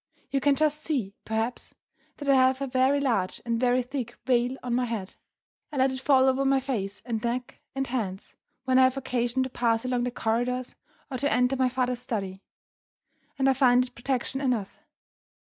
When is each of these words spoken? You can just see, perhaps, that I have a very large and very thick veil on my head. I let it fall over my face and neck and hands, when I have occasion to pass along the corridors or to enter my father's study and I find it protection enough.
You 0.31 0.41
can 0.41 0.55
just 0.55 0.83
see, 0.83 1.13
perhaps, 1.25 1.75
that 2.17 2.27
I 2.27 2.33
have 2.33 2.59
a 2.59 2.65
very 2.65 2.99
large 2.99 3.39
and 3.45 3.59
very 3.59 3.83
thick 3.83 4.15
veil 4.25 4.57
on 4.63 4.73
my 4.73 4.85
head. 4.85 5.15
I 5.71 5.77
let 5.77 5.91
it 5.91 5.99
fall 6.01 6.23
over 6.27 6.43
my 6.43 6.59
face 6.59 7.03
and 7.05 7.23
neck 7.23 7.61
and 7.75 7.85
hands, 7.85 8.33
when 8.63 8.79
I 8.79 8.85
have 8.85 8.97
occasion 8.97 9.43
to 9.43 9.49
pass 9.51 9.85
along 9.85 10.05
the 10.05 10.09
corridors 10.09 10.73
or 11.11 11.19
to 11.19 11.31
enter 11.31 11.55
my 11.55 11.69
father's 11.69 11.99
study 11.99 12.41
and 13.37 13.47
I 13.47 13.53
find 13.53 13.85
it 13.85 13.93
protection 13.93 14.41
enough. 14.41 14.79